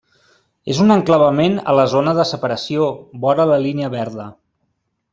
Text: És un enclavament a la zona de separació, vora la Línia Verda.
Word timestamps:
És 0.73 0.79
un 0.85 0.93
enclavament 0.95 1.59
a 1.73 1.77
la 1.81 1.85
zona 1.93 2.15
de 2.21 2.27
separació, 2.31 2.91
vora 3.27 3.49
la 3.55 3.63
Línia 3.67 3.95
Verda. 4.01 4.31